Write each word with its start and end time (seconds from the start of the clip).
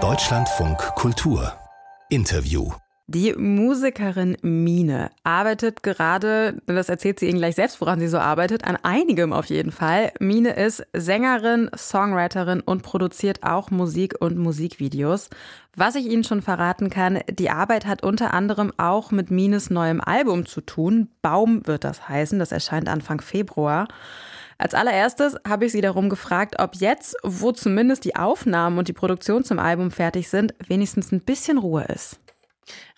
Deutschlandfunk 0.00 0.78
Kultur 0.94 1.52
Interview 2.10 2.70
die 3.10 3.32
Musikerin 3.32 4.36
Mine 4.42 5.10
arbeitet 5.24 5.82
gerade, 5.82 6.60
das 6.66 6.90
erzählt 6.90 7.18
sie 7.18 7.26
Ihnen 7.26 7.38
gleich 7.38 7.54
selbst, 7.54 7.80
woran 7.80 8.00
sie 8.00 8.06
so 8.06 8.18
arbeitet, 8.18 8.64
an 8.66 8.76
einigem 8.82 9.32
auf 9.32 9.46
jeden 9.46 9.72
Fall. 9.72 10.12
Mine 10.20 10.50
ist 10.50 10.86
Sängerin, 10.92 11.70
Songwriterin 11.74 12.60
und 12.60 12.82
produziert 12.82 13.44
auch 13.44 13.70
Musik 13.70 14.16
und 14.20 14.36
Musikvideos. 14.36 15.30
Was 15.74 15.94
ich 15.94 16.04
Ihnen 16.04 16.22
schon 16.22 16.42
verraten 16.42 16.90
kann, 16.90 17.20
die 17.30 17.48
Arbeit 17.48 17.86
hat 17.86 18.02
unter 18.02 18.34
anderem 18.34 18.74
auch 18.76 19.10
mit 19.10 19.30
Mines 19.30 19.70
neuem 19.70 20.02
Album 20.02 20.44
zu 20.44 20.60
tun. 20.60 21.08
Baum 21.22 21.66
wird 21.66 21.84
das 21.84 22.10
heißen, 22.10 22.38
das 22.38 22.52
erscheint 22.52 22.90
Anfang 22.90 23.22
Februar. 23.22 23.88
Als 24.60 24.74
allererstes 24.74 25.36
habe 25.46 25.66
ich 25.66 25.72
sie 25.72 25.80
darum 25.80 26.08
gefragt, 26.08 26.56
ob 26.58 26.74
jetzt, 26.74 27.14
wo 27.22 27.52
zumindest 27.52 28.04
die 28.04 28.16
Aufnahmen 28.16 28.76
und 28.76 28.88
die 28.88 28.92
Produktion 28.92 29.44
zum 29.44 29.60
Album 29.60 29.92
fertig 29.92 30.28
sind, 30.28 30.52
wenigstens 30.66 31.12
ein 31.12 31.20
bisschen 31.20 31.58
Ruhe 31.58 31.84
ist. 31.84 32.18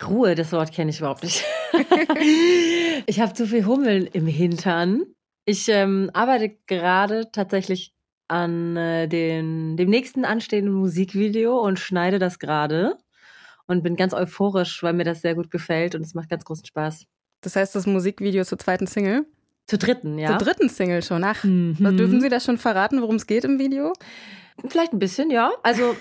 Ruhe, 0.02 0.34
das 0.34 0.52
Wort 0.52 0.72
kenne 0.72 0.90
ich 0.90 1.00
überhaupt 1.00 1.22
nicht. 1.22 1.44
ich 3.06 3.20
habe 3.20 3.34
zu 3.34 3.46
viel 3.46 3.66
Hummeln 3.66 4.06
im 4.06 4.26
Hintern. 4.26 5.02
Ich 5.44 5.68
ähm, 5.68 6.10
arbeite 6.14 6.56
gerade 6.66 7.30
tatsächlich 7.30 7.92
an 8.26 8.76
äh, 8.76 9.06
den, 9.06 9.76
dem 9.76 9.90
nächsten 9.90 10.24
anstehenden 10.24 10.72
Musikvideo 10.72 11.60
und 11.60 11.78
schneide 11.78 12.18
das 12.18 12.38
gerade 12.38 12.96
und 13.66 13.82
bin 13.82 13.96
ganz 13.96 14.14
euphorisch, 14.14 14.82
weil 14.82 14.94
mir 14.94 15.04
das 15.04 15.20
sehr 15.20 15.34
gut 15.34 15.50
gefällt 15.50 15.94
und 15.94 16.02
es 16.02 16.14
macht 16.14 16.30
ganz 16.30 16.44
großen 16.44 16.64
Spaß. 16.64 17.04
Das 17.42 17.54
heißt, 17.54 17.74
das 17.74 17.86
Musikvideo 17.86 18.44
zur 18.44 18.58
zweiten 18.58 18.86
Single? 18.86 19.26
Zur 19.70 19.78
dritten, 19.78 20.18
ja. 20.18 20.36
Zur 20.36 20.38
dritten 20.38 20.68
Single 20.68 21.00
schon. 21.00 21.22
Ach, 21.22 21.44
mhm. 21.44 21.76
dürfen 21.96 22.20
Sie 22.20 22.28
das 22.28 22.44
schon 22.44 22.58
verraten, 22.58 23.00
worum 23.02 23.14
es 23.14 23.28
geht 23.28 23.44
im 23.44 23.60
Video? 23.60 23.92
Vielleicht 24.66 24.92
ein 24.92 24.98
bisschen, 24.98 25.30
ja. 25.30 25.52
Also, 25.62 25.94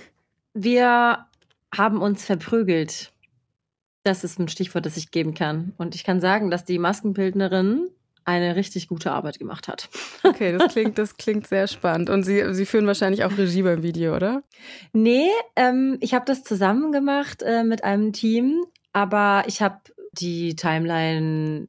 wir 0.56 1.28
haben 1.72 2.02
uns 2.02 2.26
verprügelt. 2.26 3.12
Das 4.04 4.24
ist 4.24 4.40
ein 4.40 4.48
Stichwort, 4.48 4.88
das 4.88 4.98
ich 4.98 5.12
geben 5.12 5.36
kann. 5.36 5.74
Und 5.78 5.94
ich 5.94 6.04
kann 6.04 6.20
sagen, 6.20 6.50
dass 6.50 6.66
die 6.66 6.80
Maskenbildnerin 6.80 7.90
eine 8.26 8.56
richtig 8.56 8.88
gute 8.88 9.12
Arbeit 9.12 9.38
gemacht 9.38 9.68
hat. 9.68 9.88
Okay, 10.24 10.58
das 10.58 10.74
klingt, 10.74 10.98
das 10.98 11.18
klingt 11.18 11.46
sehr 11.46 11.68
spannend. 11.68 12.10
Und 12.10 12.24
Sie, 12.24 12.56
Sie 12.56 12.66
führen 12.66 12.88
wahrscheinlich 12.88 13.24
auch 13.24 13.38
Regie 13.38 13.62
beim 13.62 13.84
Video, 13.84 14.16
oder? 14.16 14.42
Nee, 14.94 15.30
ähm, 15.56 15.98
ich 16.02 16.16
habe 16.16 16.26
das 16.26 16.44
zusammen 16.44 16.92
gemacht 16.92 17.44
äh, 17.44 17.64
mit 17.64 17.84
einem 17.84 18.14
Team, 18.14 18.64
aber 18.94 19.44
ich 19.46 19.62
habe 19.62 19.78
die 20.14 20.56
Timeline 20.56 21.68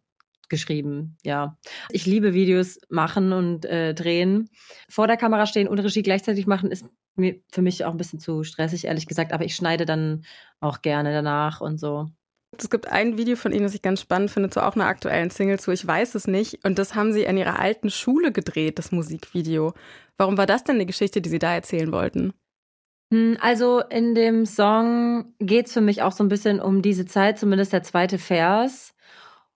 geschrieben, 0.50 1.16
ja. 1.24 1.56
Ich 1.88 2.04
liebe 2.04 2.34
Videos 2.34 2.78
machen 2.90 3.32
und 3.32 3.64
äh, 3.64 3.94
drehen. 3.94 4.50
Vor 4.88 5.06
der 5.06 5.16
Kamera 5.16 5.46
stehen 5.46 5.68
und 5.68 5.78
Regie 5.78 6.02
gleichzeitig 6.02 6.46
machen 6.46 6.70
ist 6.70 6.84
mir, 7.16 7.40
für 7.50 7.62
mich 7.62 7.84
auch 7.84 7.92
ein 7.92 7.96
bisschen 7.96 8.20
zu 8.20 8.44
stressig, 8.44 8.84
ehrlich 8.84 9.06
gesagt. 9.06 9.32
Aber 9.32 9.44
ich 9.44 9.56
schneide 9.56 9.86
dann 9.86 10.24
auch 10.60 10.82
gerne 10.82 11.12
danach 11.12 11.60
und 11.60 11.78
so. 11.78 12.10
Es 12.58 12.68
gibt 12.68 12.88
ein 12.88 13.16
Video 13.16 13.36
von 13.36 13.52
Ihnen, 13.52 13.62
das 13.62 13.74
ich 13.74 13.82
ganz 13.82 14.00
spannend 14.00 14.30
finde, 14.30 14.50
zu 14.50 14.64
auch 14.64 14.74
einer 14.74 14.86
aktuellen 14.86 15.30
Single 15.30 15.60
zu 15.60 15.70
Ich 15.70 15.86
weiß 15.86 16.16
es 16.16 16.26
nicht. 16.26 16.64
Und 16.64 16.78
das 16.78 16.94
haben 16.94 17.12
Sie 17.12 17.26
an 17.28 17.36
Ihrer 17.36 17.58
alten 17.58 17.90
Schule 17.90 18.32
gedreht, 18.32 18.78
das 18.78 18.92
Musikvideo. 18.92 19.72
Warum 20.16 20.36
war 20.36 20.46
das 20.46 20.64
denn 20.64 20.74
eine 20.74 20.86
Geschichte, 20.86 21.20
die 21.20 21.30
Sie 21.30 21.38
da 21.38 21.54
erzählen 21.54 21.92
wollten? 21.92 22.32
Hm, 23.12 23.36
also 23.40 23.80
in 23.80 24.14
dem 24.14 24.46
Song 24.46 25.34
geht 25.38 25.66
es 25.66 25.72
für 25.72 25.80
mich 25.80 26.02
auch 26.02 26.12
so 26.12 26.24
ein 26.24 26.28
bisschen 26.28 26.60
um 26.60 26.82
diese 26.82 27.06
Zeit, 27.06 27.38
zumindest 27.38 27.72
der 27.72 27.82
zweite 27.82 28.18
Vers. 28.18 28.94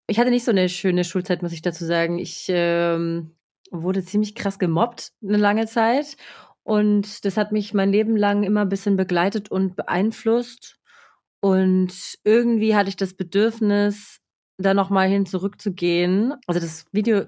Ich 0.06 0.18
hatte 0.18 0.30
nicht 0.30 0.44
so 0.44 0.50
eine 0.50 0.68
schöne 0.68 1.04
Schulzeit, 1.04 1.42
muss 1.42 1.52
ich 1.52 1.62
dazu 1.62 1.84
sagen. 1.84 2.18
Ich 2.18 2.46
ähm, 2.48 3.34
wurde 3.70 4.04
ziemlich 4.04 4.34
krass 4.34 4.58
gemobbt 4.58 5.12
eine 5.22 5.38
lange 5.38 5.66
Zeit. 5.66 6.16
Und 6.62 7.24
das 7.24 7.36
hat 7.36 7.52
mich 7.52 7.74
mein 7.74 7.90
Leben 7.90 8.16
lang 8.16 8.42
immer 8.42 8.62
ein 8.62 8.68
bisschen 8.68 8.96
begleitet 8.96 9.50
und 9.50 9.76
beeinflusst. 9.76 10.78
Und 11.40 11.92
irgendwie 12.24 12.74
hatte 12.74 12.88
ich 12.88 12.96
das 12.96 13.14
Bedürfnis, 13.14 14.20
da 14.56 14.72
nochmal 14.72 15.08
hin 15.08 15.26
zurückzugehen. 15.26 16.34
Also 16.46 16.60
das 16.60 16.86
Video 16.92 17.26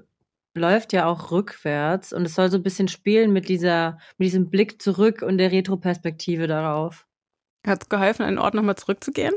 läuft 0.55 0.93
ja 0.93 1.06
auch 1.06 1.31
rückwärts 1.31 2.12
und 2.12 2.23
es 2.23 2.34
soll 2.34 2.50
so 2.50 2.56
ein 2.56 2.62
bisschen 2.62 2.89
spielen 2.89 3.33
mit 3.33 3.49
dieser, 3.49 3.99
mit 4.17 4.27
diesem 4.27 4.49
Blick 4.49 4.81
zurück 4.81 5.23
und 5.23 5.39
der 5.39 5.53
Retroperspektive 5.53 6.47
darauf. 6.47 7.06
Hat 7.67 7.83
es 7.83 7.89
geholfen, 7.89 8.23
einen 8.23 8.39
Ort 8.39 8.55
nochmal 8.55 8.77
zurückzugehen? 8.77 9.34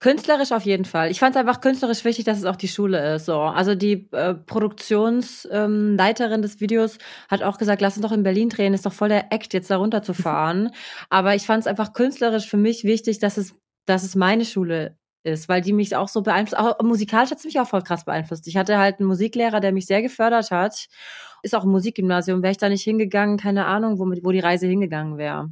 Künstlerisch 0.00 0.52
auf 0.52 0.64
jeden 0.64 0.86
Fall. 0.86 1.10
Ich 1.10 1.18
fand 1.20 1.36
es 1.36 1.40
einfach 1.40 1.60
künstlerisch 1.60 2.04
wichtig, 2.04 2.24
dass 2.24 2.38
es 2.38 2.46
auch 2.46 2.56
die 2.56 2.68
Schule 2.68 3.16
ist. 3.16 3.26
So. 3.26 3.38
Also 3.38 3.74
die 3.74 4.08
äh, 4.12 4.34
Produktionsleiterin 4.34 6.32
ähm, 6.32 6.42
des 6.42 6.58
Videos 6.60 6.96
hat 7.28 7.42
auch 7.42 7.58
gesagt, 7.58 7.82
lass 7.82 7.96
uns 7.96 8.06
doch 8.06 8.12
in 8.12 8.22
Berlin 8.22 8.48
drehen, 8.48 8.72
ist 8.72 8.86
doch 8.86 8.94
voll 8.94 9.10
der 9.10 9.30
Act, 9.30 9.52
jetzt 9.52 9.70
da 9.70 9.76
runterzufahren. 9.76 10.70
Aber 11.10 11.34
ich 11.34 11.44
fand 11.44 11.60
es 11.60 11.66
einfach 11.66 11.92
künstlerisch 11.92 12.48
für 12.48 12.56
mich 12.56 12.84
wichtig, 12.84 13.18
dass 13.18 13.36
es 13.36 13.54
dass 13.86 14.04
es 14.04 14.14
meine 14.14 14.44
Schule 14.44 14.96
ist, 15.24 15.48
weil 15.48 15.60
die 15.60 15.72
mich 15.72 15.96
auch 15.96 16.08
so 16.08 16.22
beeinflusst. 16.22 16.60
Auch 16.60 16.80
musikalisch 16.82 17.30
hat 17.30 17.38
es 17.38 17.44
mich 17.44 17.60
auch 17.60 17.68
voll 17.68 17.82
krass 17.82 18.04
beeinflusst. 18.04 18.46
Ich 18.46 18.56
hatte 18.56 18.78
halt 18.78 19.00
einen 19.00 19.08
Musiklehrer, 19.08 19.60
der 19.60 19.72
mich 19.72 19.86
sehr 19.86 20.02
gefördert 20.02 20.50
hat. 20.50 20.86
Ist 21.42 21.54
auch 21.54 21.64
ein 21.64 21.70
Musikgymnasium. 21.70 22.42
Wäre 22.42 22.52
ich 22.52 22.58
da 22.58 22.68
nicht 22.68 22.84
hingegangen, 22.84 23.36
keine 23.36 23.66
Ahnung, 23.66 23.98
wo, 23.98 24.04
wo 24.24 24.32
die 24.32 24.40
Reise 24.40 24.66
hingegangen 24.66 25.18
wäre. 25.18 25.50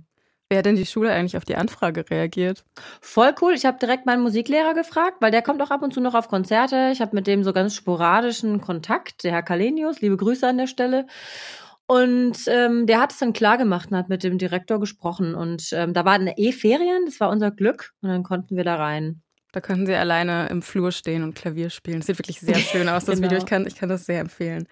Wer 0.50 0.59
hat 0.59 0.66
denn 0.66 0.76
die 0.76 0.86
Schule 0.86 1.12
eigentlich 1.12 1.36
auf 1.36 1.44
die 1.44 1.56
Anfrage 1.56 2.09
reagiert? 2.09 2.64
Voll 3.03 3.34
cool. 3.42 3.53
Ich 3.53 3.66
habe 3.66 3.78
direkt 3.78 4.06
meinen 4.06 4.22
Musiklehrer 4.22 4.72
gefragt, 4.72 5.19
weil 5.20 5.31
der 5.31 5.42
kommt 5.42 5.60
auch 5.60 5.70
ab 5.70 5.82
und 5.82 5.92
zu 5.92 6.00
noch 6.00 6.14
auf 6.14 6.28
Konzerte. 6.28 6.88
Ich 6.91 7.03
habe 7.03 7.14
mit 7.14 7.26
dem 7.26 7.44
so 7.44 7.53
ganz 7.53 7.75
sporadischen 7.75 8.62
Kontakt, 8.62 9.25
der 9.25 9.32
Herr 9.32 9.42
Kalenius. 9.42 10.00
Liebe 10.00 10.16
Grüße 10.16 10.48
an 10.48 10.56
der 10.56 10.66
Stelle. 10.66 11.06
Und 11.86 12.38
ähm, 12.48 12.86
der 12.86 13.00
hat 13.00 13.12
es 13.12 13.19
dann 13.19 13.34
klar 13.34 13.59
gemacht 13.59 13.91
und 13.91 13.98
hat 13.98 14.09
mit 14.09 14.22
dem 14.22 14.38
Direktor 14.38 14.81
gesprochen. 14.81 15.34
Und 15.34 15.70
ähm, 15.72 15.92
da 15.92 16.04
waren 16.06 16.26
eh 16.26 16.53
Ferien, 16.53 17.04
das 17.04 17.20
war 17.20 17.30
unser 17.30 17.50
Glück. 17.50 17.92
Und 18.00 18.09
dann 18.09 18.22
konnten 18.22 18.56
wir 18.56 18.65
da 18.65 18.76
rein. 18.76 19.22
Da 19.53 19.60
könnten 19.60 19.86
Sie 19.86 19.94
alleine 19.94 20.48
im 20.48 20.60
Flur 20.60 20.92
stehen 20.92 21.22
und 21.22 21.34
Klavier 21.34 21.70
spielen. 21.70 22.00
Das 22.00 22.06
sieht 22.06 22.19
wirklich 22.19 22.41
sehr 22.41 22.54
schön 22.59 22.88
aus, 22.88 23.06
das 23.06 23.16
genau. 23.16 23.28
Video. 23.28 23.38
Ich 23.38 23.47
kann, 23.47 23.66
ich 23.66 23.76
kann 23.76 23.88
das 23.88 24.04
sehr 24.04 24.20
empfehlen. 24.20 24.69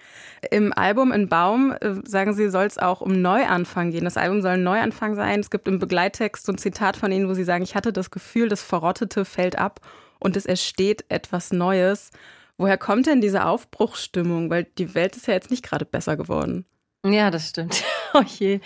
Im 0.51 0.73
Album 0.75 1.13
In 1.13 1.29
Baum, 1.29 1.75
äh, 1.81 1.95
sagen 2.05 2.35
Sie, 2.35 2.51
soll 2.51 2.67
es 2.67 2.77
auch 2.77 3.01
um 3.01 3.23
Neuanfang 3.23 3.91
gehen. 3.91 4.05
Das 4.05 4.19
Album 4.19 4.43
soll 4.43 4.53
ein 4.53 4.63
Neuanfang 4.63 5.15
sein. 5.15 5.41
Es 5.41 5.51
gibt 5.51 5.67
im 5.67 5.79
Begleittext 5.79 6.45
so 6.45 6.53
ein 6.53 6.59
Zitat 6.59 6.97
von 6.99 7.11
Ihnen, 7.11 7.29
wo 7.29 7.35
Sie 7.35 7.45
sagen, 7.45 7.65
ich 7.65 7.75
hatte 7.75 7.93
das 7.93 8.11
Gefühl, 8.11 8.51
das 8.51 8.63
Verrottete 8.63 9.25
fällt 9.25 9.57
ab 9.57 9.81
und 10.19 10.37
es 10.37 10.45
entsteht 10.45 11.07
etwas 11.09 11.53
Neues. 11.53 12.11
Woher 12.59 12.79
kommt 12.79 13.07
denn 13.07 13.21
diese 13.21 13.47
Aufbruchsstimmung? 13.47 14.51
Weil 14.51 14.65
die 14.65 14.95
Welt 14.95 15.17
ist 15.17 15.27
ja 15.27 15.35
jetzt 15.35 15.51
nicht 15.51 15.63
gerade 15.63 15.85
besser 15.87 16.17
geworden. 16.17 16.67
Ja, 17.05 17.31
das 17.31 17.49
stimmt. 17.49 17.83
oh 18.15 18.23
je. 18.23 18.61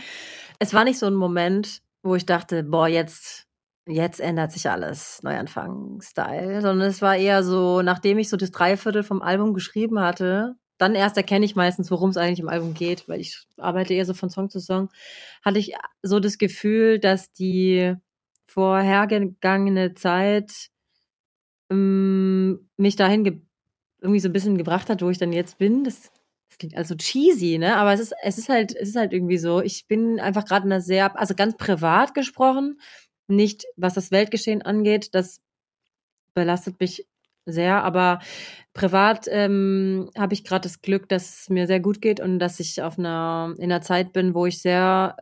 Es 0.58 0.74
war 0.74 0.84
nicht 0.84 0.98
so 0.98 1.06
ein 1.06 1.14
Moment, 1.14 1.82
wo 2.02 2.14
ich 2.14 2.26
dachte, 2.26 2.62
boah, 2.62 2.88
jetzt, 2.88 3.46
jetzt 3.90 4.20
ändert 4.20 4.52
sich 4.52 4.68
alles, 4.68 5.22
Neuanfang-Style, 5.22 6.60
sondern 6.62 6.88
es 6.88 7.02
war 7.02 7.16
eher 7.16 7.42
so, 7.42 7.82
nachdem 7.82 8.18
ich 8.18 8.28
so 8.28 8.36
das 8.36 8.50
Dreiviertel 8.50 9.02
vom 9.02 9.22
Album 9.22 9.54
geschrieben 9.54 10.00
hatte, 10.00 10.56
dann 10.78 10.94
erst 10.94 11.16
erkenne 11.16 11.44
ich 11.44 11.56
meistens, 11.56 11.90
worum 11.90 12.10
es 12.10 12.16
eigentlich 12.16 12.40
im 12.40 12.48
Album 12.48 12.72
geht, 12.72 13.08
weil 13.08 13.20
ich 13.20 13.46
arbeite 13.58 13.92
eher 13.92 14.06
so 14.06 14.14
von 14.14 14.30
Song 14.30 14.48
zu 14.48 14.60
Song, 14.60 14.88
hatte 15.44 15.58
ich 15.58 15.74
so 16.02 16.20
das 16.20 16.38
Gefühl, 16.38 16.98
dass 16.98 17.32
die 17.32 17.94
vorhergegangene 18.46 19.94
Zeit 19.94 20.70
ähm, 21.70 22.68
mich 22.76 22.96
dahin 22.96 23.46
irgendwie 24.00 24.20
so 24.20 24.28
ein 24.28 24.32
bisschen 24.32 24.56
gebracht 24.56 24.88
hat, 24.88 25.02
wo 25.02 25.10
ich 25.10 25.18
dann 25.18 25.32
jetzt 25.32 25.58
bin. 25.58 25.84
Das 25.84 26.10
klingt 26.58 26.76
also 26.76 26.94
cheesy, 26.94 27.58
ne? 27.58 27.76
Aber 27.76 27.92
es 27.92 28.00
ist, 28.00 28.14
es 28.22 28.38
ist 28.38 28.48
halt, 28.48 28.74
es 28.74 28.90
ist 28.90 28.96
halt 28.96 29.12
irgendwie 29.12 29.38
so. 29.38 29.60
Ich 29.60 29.86
bin 29.86 30.20
einfach 30.20 30.44
gerade 30.44 30.66
in 30.66 30.72
einer 30.72 30.80
sehr, 30.80 31.18
also 31.18 31.34
ganz 31.34 31.56
privat 31.56 32.14
gesprochen, 32.14 32.80
nicht 33.30 33.64
was 33.76 33.94
das 33.94 34.10
Weltgeschehen 34.10 34.62
angeht. 34.62 35.14
Das 35.14 35.40
belastet 36.34 36.80
mich 36.80 37.06
sehr, 37.46 37.82
aber 37.82 38.20
privat 38.74 39.26
ähm, 39.30 40.10
habe 40.16 40.34
ich 40.34 40.44
gerade 40.44 40.62
das 40.62 40.82
Glück, 40.82 41.08
dass 41.08 41.42
es 41.42 41.48
mir 41.48 41.66
sehr 41.66 41.80
gut 41.80 42.00
geht 42.00 42.20
und 42.20 42.38
dass 42.38 42.60
ich 42.60 42.82
auf 42.82 42.98
einer 42.98 43.54
in 43.58 43.64
einer 43.64 43.80
Zeit 43.80 44.12
bin, 44.12 44.34
wo 44.34 44.46
ich 44.46 44.60
sehr 44.60 45.16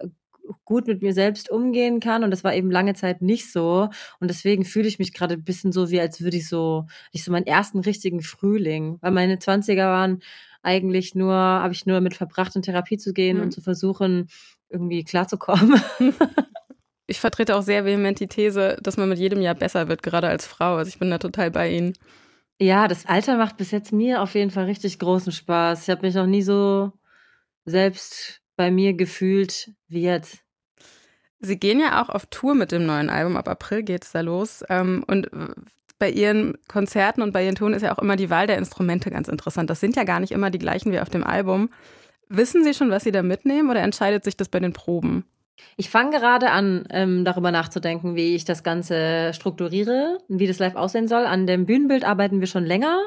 gut 0.65 0.87
mit 0.87 1.03
mir 1.03 1.13
selbst 1.13 1.51
umgehen 1.51 2.01
kann 2.01 2.25
und 2.25 2.31
das 2.31 2.43
war 2.43 2.55
eben 2.55 2.71
lange 2.71 2.95
Zeit 2.95 3.21
nicht 3.23 3.53
so 3.53 3.91
und 4.19 4.29
deswegen 4.29 4.65
fühle 4.65 4.89
ich 4.89 4.99
mich 4.99 5.13
gerade 5.13 5.35
ein 5.35 5.45
bisschen 5.45 5.73
so 5.73 5.91
wie 5.91 6.01
als 6.01 6.23
würde 6.23 6.39
ich 6.39 6.49
so 6.49 6.87
ich 7.13 7.23
so 7.23 7.31
meinen 7.31 7.47
ersten 7.47 7.81
richtigen 7.81 8.23
Frühling, 8.23 8.99
weil 9.01 9.13
meine 9.13 9.37
20er 9.37 9.87
waren 9.87 10.23
eigentlich 10.63 11.15
nur, 11.15 11.35
habe 11.35 11.73
ich 11.73 11.87
nur 11.87 11.97
damit 11.97 12.15
verbracht, 12.15 12.57
in 12.57 12.63
Therapie 12.63 12.99
zu 12.99 13.13
gehen 13.13 13.37
mhm. 13.39 13.45
und 13.45 13.51
zu 13.53 13.61
versuchen, 13.61 14.29
irgendwie 14.69 15.05
klarzukommen. 15.05 15.81
ich 17.09 17.21
vertrete 17.21 17.57
auch 17.57 17.63
sehr 17.63 17.85
vehement 17.85 18.21
die 18.21 18.29
These, 18.29 18.77
dass 18.83 18.99
man 18.99 19.09
mit 19.09 19.19
jedem 19.19 19.41
Jahr 19.41 19.55
besser 19.55 19.89
wird, 19.89 20.03
gerade 20.03 20.29
als 20.29 20.47
Frau. 20.47 20.77
Also 20.77 20.91
ich 20.91 20.99
bin 20.99 21.11
da 21.11 21.19
total 21.19 21.51
bei 21.51 21.71
Ihnen. 21.71 21.95
Ja, 22.61 22.87
das 22.87 23.07
Alter 23.07 23.39
macht 23.39 23.57
bis 23.57 23.71
jetzt 23.71 23.93
mir 23.93 24.21
auf 24.21 24.35
jeden 24.35 24.51
Fall 24.51 24.67
richtig 24.67 24.99
großen 24.99 25.33
Spaß. 25.33 25.83
Ich 25.83 25.91
habe 25.91 26.03
mich 26.03 26.15
noch 26.15 26.27
nie 26.27 26.43
so 26.43 26.93
selbst 27.65 28.43
bei 28.57 28.71
mir 28.71 28.93
gefühlt 28.93 29.73
wie 29.89 30.03
jetzt. 30.03 30.41
Sie 31.41 31.59
gehen 31.59 31.81
ja 31.81 32.03
auch 32.03 32.11
auf 32.11 32.27
Tour 32.27 32.55
mit 32.55 32.73
dem 32.73 32.85
neuen 32.85 33.09
Album. 33.09 33.37
Ab 33.37 33.49
April 33.49 33.85
geht 33.85 34.05
es 34.05 34.13
da 34.13 34.21
los. 34.21 34.63
Ähm, 34.69 35.03
und 35.07 35.31
bei 35.99 36.11
ihren 36.11 36.59
Konzerten 36.69 37.23
und 37.23 37.33
bei 37.33 37.45
ihren 37.45 37.55
Touren 37.55 37.73
ist 37.73 37.83
ja 37.83 37.97
auch 37.97 38.03
immer 38.03 38.17
die 38.17 38.29
Wahl 38.29 38.47
der 38.47 38.59
Instrumente 38.59 39.11
ganz 39.11 39.29
interessant. 39.29 39.71
Das 39.71 39.81
sind 39.81 39.97
ja 39.97 40.05
gar 40.05 40.21
nicht 40.21 40.33
immer 40.33 40.51
die 40.51 40.59
gleichen 40.59 40.93
wie 40.93 41.01
auf 41.01 41.09
dem 41.09 41.25
Album. 41.25 41.71
Wissen 42.29 42.65
Sie 42.65 42.75
schon, 42.75 42.91
was 42.91 43.05
Sie 43.05 43.13
da 43.13 43.23
mitnehmen 43.23 43.71
oder 43.71 43.81
entscheidet 43.81 44.25
sich 44.25 44.37
das 44.37 44.51
bei 44.51 44.61
den 44.61 44.75
Proben? 44.75 45.25
Ich 45.77 45.91
fange 45.91 46.11
gerade 46.19 46.51
an, 46.51 46.85
ähm, 46.91 47.25
darüber 47.25 47.51
nachzudenken, 47.51 48.17
wie 48.17 48.35
ich 48.35 48.45
das 48.45 48.63
Ganze 48.63 49.33
strukturiere 49.35 50.19
und 50.29 50.39
wie 50.39 50.47
das 50.47 50.59
live 50.59 50.77
aussehen 50.77 51.09
soll. 51.09 51.25
An 51.25 51.47
dem 51.47 51.67
Bühnenbild 51.67 52.05
arbeiten 52.05 52.41
wir 52.41 52.47
schon 52.47 52.65
länger. 52.67 52.99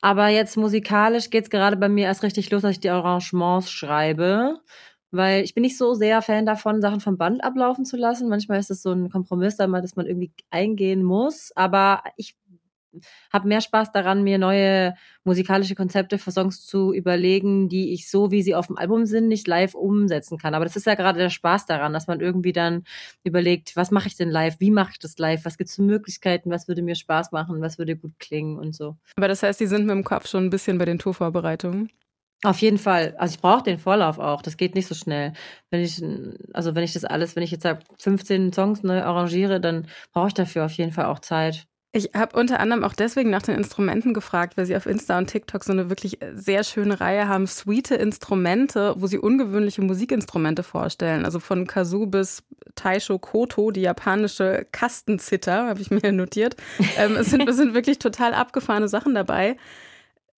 Aber 0.00 0.28
jetzt 0.28 0.56
musikalisch 0.56 1.30
geht 1.30 1.44
es 1.44 1.50
gerade 1.50 1.76
bei 1.76 1.88
mir 1.88 2.06
erst 2.06 2.22
richtig 2.22 2.50
los, 2.50 2.62
dass 2.62 2.72
ich 2.72 2.80
die 2.80 2.90
Arrangements 2.90 3.70
schreibe. 3.70 4.60
Weil 5.12 5.42
ich 5.44 5.54
bin 5.54 5.62
nicht 5.62 5.76
so 5.76 5.94
sehr 5.94 6.22
Fan 6.22 6.46
davon, 6.46 6.80
Sachen 6.80 7.00
vom 7.00 7.18
Band 7.18 7.42
ablaufen 7.44 7.84
zu 7.84 7.96
lassen. 7.96 8.28
Manchmal 8.28 8.60
ist 8.60 8.70
es 8.70 8.82
so 8.82 8.92
ein 8.92 9.10
Kompromiss, 9.10 9.56
dass 9.56 9.96
man 9.96 10.06
irgendwie 10.06 10.32
eingehen 10.50 11.02
muss. 11.02 11.52
Aber 11.56 12.02
ich 12.16 12.36
habe 13.32 13.48
mehr 13.48 13.60
Spaß 13.60 13.92
daran, 13.92 14.22
mir 14.22 14.38
neue 14.38 14.94
musikalische 15.24 15.74
Konzepte 15.74 16.18
für 16.18 16.30
Songs 16.30 16.64
zu 16.66 16.92
überlegen, 16.92 17.68
die 17.68 17.92
ich 17.92 18.10
so, 18.10 18.30
wie 18.30 18.42
sie 18.42 18.54
auf 18.54 18.66
dem 18.66 18.76
Album 18.76 19.06
sind, 19.06 19.28
nicht 19.28 19.46
live 19.46 19.74
umsetzen 19.74 20.38
kann. 20.38 20.54
Aber 20.54 20.64
das 20.64 20.76
ist 20.76 20.86
ja 20.86 20.94
gerade 20.94 21.18
der 21.18 21.30
Spaß 21.30 21.66
daran, 21.66 21.92
dass 21.92 22.06
man 22.06 22.20
irgendwie 22.20 22.52
dann 22.52 22.84
überlegt, 23.24 23.76
was 23.76 23.90
mache 23.90 24.08
ich 24.08 24.16
denn 24.16 24.30
live, 24.30 24.56
wie 24.60 24.70
mache 24.70 24.92
ich 24.92 24.98
das 24.98 25.18
live, 25.18 25.44
was 25.44 25.58
gibt 25.58 25.70
es 25.70 25.76
für 25.76 25.82
Möglichkeiten, 25.82 26.50
was 26.50 26.68
würde 26.68 26.82
mir 26.82 26.94
Spaß 26.94 27.32
machen, 27.32 27.60
was 27.60 27.78
würde 27.78 27.96
gut 27.96 28.18
klingen 28.18 28.58
und 28.58 28.74
so. 28.74 28.96
Aber 29.16 29.28
das 29.28 29.42
heißt, 29.42 29.58
Sie 29.58 29.66
sind 29.66 29.86
mit 29.86 29.94
dem 29.94 30.04
Kopf 30.04 30.26
schon 30.26 30.44
ein 30.44 30.50
bisschen 30.50 30.78
bei 30.78 30.84
den 30.84 30.98
Tourvorbereitungen? 30.98 31.90
Auf 32.42 32.58
jeden 32.58 32.78
Fall. 32.78 33.14
Also 33.18 33.34
ich 33.34 33.40
brauche 33.40 33.62
den 33.62 33.78
Vorlauf 33.78 34.18
auch. 34.18 34.40
Das 34.40 34.56
geht 34.56 34.74
nicht 34.74 34.86
so 34.86 34.94
schnell. 34.94 35.34
Wenn 35.68 35.82
ich, 35.82 36.02
also 36.54 36.74
wenn 36.74 36.84
ich 36.84 36.94
das 36.94 37.04
alles, 37.04 37.36
wenn 37.36 37.42
ich 37.42 37.50
jetzt 37.50 37.68
15 37.98 38.52
Songs 38.54 38.82
neu 38.82 39.02
arrangiere, 39.02 39.60
dann 39.60 39.88
brauche 40.12 40.28
ich 40.28 40.34
dafür 40.34 40.64
auf 40.64 40.72
jeden 40.72 40.92
Fall 40.92 41.04
auch 41.04 41.18
Zeit. 41.18 41.66
Ich 41.92 42.10
habe 42.14 42.38
unter 42.38 42.60
anderem 42.60 42.84
auch 42.84 42.92
deswegen 42.92 43.30
nach 43.30 43.42
den 43.42 43.56
Instrumenten 43.56 44.14
gefragt, 44.14 44.56
weil 44.56 44.64
sie 44.64 44.76
auf 44.76 44.86
Insta 44.86 45.18
und 45.18 45.26
TikTok 45.26 45.64
so 45.64 45.72
eine 45.72 45.90
wirklich 45.90 46.20
sehr 46.34 46.62
schöne 46.62 47.00
Reihe 47.00 47.26
haben, 47.26 47.48
sweete 47.48 47.96
Instrumente, 47.96 48.94
wo 48.96 49.08
sie 49.08 49.18
ungewöhnliche 49.18 49.82
Musikinstrumente 49.82 50.62
vorstellen. 50.62 51.24
Also 51.24 51.40
von 51.40 51.66
Kazoo 51.66 52.06
bis 52.06 52.44
Taisho 52.76 53.18
Koto, 53.18 53.72
die 53.72 53.80
japanische 53.80 54.68
Kastenzither, 54.70 55.66
habe 55.66 55.80
ich 55.80 55.90
mir 55.90 56.12
notiert. 56.12 56.54
Ähm, 56.96 57.16
es, 57.16 57.30
sind, 57.30 57.48
es 57.48 57.56
sind 57.56 57.74
wirklich 57.74 57.98
total 57.98 58.34
abgefahrene 58.34 58.88
Sachen 58.88 59.12
dabei. 59.12 59.56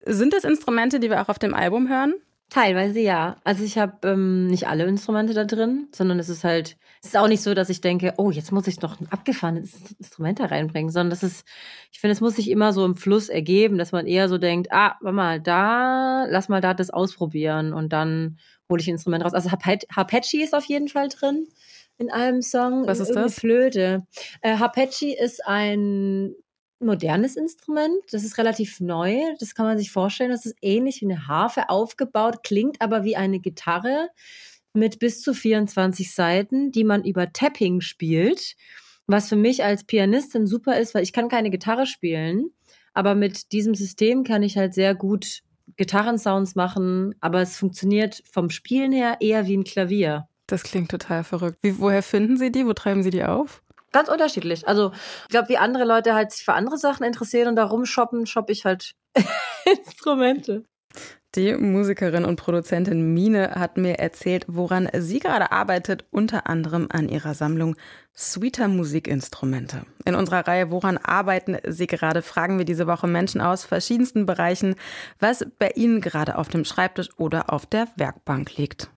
Sind 0.05 0.33
das 0.33 0.45
Instrumente, 0.45 1.01
die 1.01 1.09
wir 1.09 1.21
auch 1.21 1.29
auf 1.29 1.39
dem 1.39 1.53
Album 1.53 1.89
hören? 1.89 2.13
Teilweise 2.51 2.99
ja. 2.99 3.37
Also 3.45 3.63
ich 3.63 3.77
habe 3.77 4.09
ähm, 4.09 4.47
nicht 4.47 4.67
alle 4.67 4.83
Instrumente 4.83 5.33
da 5.33 5.45
drin, 5.45 5.87
sondern 5.95 6.19
es 6.19 6.27
ist 6.27 6.43
halt, 6.43 6.75
es 7.01 7.07
ist 7.07 7.17
auch 7.17 7.29
nicht 7.29 7.41
so, 7.41 7.53
dass 7.53 7.69
ich 7.69 7.79
denke, 7.79 8.13
oh, 8.17 8.29
jetzt 8.29 8.51
muss 8.51 8.67
ich 8.67 8.81
noch 8.81 8.99
ein 8.99 9.07
abgefahrenes 9.09 9.73
Instrument 9.97 10.37
da 10.41 10.47
reinbringen, 10.47 10.91
sondern 10.91 11.11
das 11.11 11.23
ist, 11.23 11.47
ich 11.93 12.01
finde, 12.01 12.11
es 12.11 12.19
muss 12.19 12.35
sich 12.35 12.49
immer 12.49 12.73
so 12.73 12.83
im 12.83 12.97
Fluss 12.97 13.29
ergeben, 13.29 13.77
dass 13.77 13.93
man 13.93 14.05
eher 14.05 14.27
so 14.27 14.37
denkt, 14.37 14.67
ah, 14.73 14.97
warte 14.99 15.15
mal, 15.15 15.39
da, 15.39 16.25
lass 16.25 16.49
mal 16.49 16.59
da 16.59 16.73
das 16.73 16.89
ausprobieren 16.89 17.71
und 17.71 17.93
dann 17.93 18.37
hole 18.69 18.81
ich 18.81 18.87
ein 18.89 18.95
Instrument 18.95 19.23
raus. 19.23 19.33
Also 19.33 19.49
Harpeggi 19.49 20.43
ist 20.43 20.53
auf 20.53 20.65
jeden 20.65 20.89
Fall 20.89 21.07
drin 21.07 21.47
in 21.99 22.11
einem 22.11 22.41
Song. 22.41 22.85
Was 22.85 22.99
ist 22.99 23.15
das? 23.15 23.35
Flöte. 23.35 24.05
Äh, 24.41 24.57
Harpeggi 24.57 25.15
ist 25.17 25.45
ein 25.47 26.35
modernes 26.81 27.35
Instrument. 27.35 27.95
Das 28.11 28.23
ist 28.23 28.37
relativ 28.37 28.79
neu. 28.79 29.17
Das 29.39 29.55
kann 29.55 29.65
man 29.65 29.77
sich 29.77 29.91
vorstellen. 29.91 30.31
Das 30.31 30.45
ist 30.45 30.55
ähnlich 30.61 31.01
wie 31.01 31.05
eine 31.05 31.27
Harfe 31.27 31.69
aufgebaut, 31.69 32.43
klingt 32.43 32.81
aber 32.81 33.03
wie 33.03 33.15
eine 33.15 33.39
Gitarre 33.39 34.09
mit 34.73 34.99
bis 34.99 35.21
zu 35.21 35.33
24 35.33 36.13
Seiten, 36.13 36.71
die 36.71 36.83
man 36.83 37.03
über 37.03 37.33
Tapping 37.33 37.81
spielt. 37.81 38.55
Was 39.07 39.29
für 39.29 39.35
mich 39.35 39.63
als 39.63 39.83
Pianistin 39.83 40.47
super 40.47 40.79
ist, 40.79 40.95
weil 40.95 41.03
ich 41.03 41.13
kann 41.13 41.29
keine 41.29 41.49
Gitarre 41.49 41.85
spielen. 41.85 42.51
Aber 42.93 43.15
mit 43.15 43.51
diesem 43.51 43.75
System 43.75 44.23
kann 44.23 44.43
ich 44.43 44.57
halt 44.57 44.73
sehr 44.73 44.95
gut 44.95 45.41
Gitarrensounds 45.77 46.55
machen. 46.55 47.15
Aber 47.19 47.41
es 47.41 47.57
funktioniert 47.57 48.23
vom 48.31 48.49
Spielen 48.49 48.91
her 48.91 49.17
eher 49.19 49.47
wie 49.47 49.57
ein 49.57 49.63
Klavier. 49.63 50.27
Das 50.47 50.63
klingt 50.63 50.91
total 50.91 51.23
verrückt. 51.23 51.57
Wie, 51.61 51.79
woher 51.79 52.03
finden 52.03 52.37
Sie 52.37 52.51
die? 52.51 52.65
Wo 52.65 52.73
treiben 52.73 53.03
Sie 53.03 53.09
die 53.09 53.23
auf? 53.23 53.63
Ganz 53.91 54.09
unterschiedlich. 54.09 54.67
Also 54.67 54.91
ich 55.23 55.29
glaube, 55.29 55.49
wie 55.49 55.57
andere 55.57 55.83
Leute 55.83 56.13
halt 56.13 56.31
sich 56.31 56.45
für 56.45 56.53
andere 56.53 56.77
Sachen 56.77 57.03
interessieren 57.03 57.49
und 57.49 57.55
da 57.55 57.65
rumshoppen, 57.65 58.25
shoppe 58.25 58.51
ich 58.51 58.65
halt 58.65 58.93
Instrumente. 59.65 60.63
Die 61.35 61.55
Musikerin 61.55 62.25
und 62.25 62.35
Produzentin 62.35 63.13
Mine 63.13 63.51
hat 63.55 63.77
mir 63.77 63.99
erzählt, 63.99 64.43
woran 64.49 64.89
sie 64.93 65.19
gerade 65.19 65.53
arbeitet, 65.53 66.03
unter 66.11 66.47
anderem 66.47 66.89
an 66.91 67.07
ihrer 67.07 67.35
Sammlung 67.35 67.77
Sweeter 68.13 68.67
Musikinstrumente. 68.67 69.83
In 70.03 70.15
unserer 70.15 70.45
Reihe 70.45 70.71
Woran 70.71 70.97
arbeiten 70.97 71.57
Sie 71.65 71.87
gerade, 71.87 72.21
fragen 72.21 72.57
wir 72.57 72.65
diese 72.65 72.85
Woche 72.85 73.07
Menschen 73.07 73.39
aus 73.39 73.63
verschiedensten 73.63 74.25
Bereichen, 74.25 74.75
was 75.19 75.45
bei 75.57 75.69
ihnen 75.75 76.01
gerade 76.01 76.37
auf 76.37 76.49
dem 76.49 76.65
Schreibtisch 76.65 77.07
oder 77.15 77.53
auf 77.53 77.65
der 77.65 77.87
Werkbank 77.95 78.57
liegt. 78.57 78.91